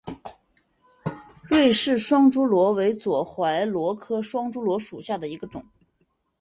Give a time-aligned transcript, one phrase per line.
[1.51, 5.63] 芮氏双珠螺为左锥螺科双珠螺属下的一个种。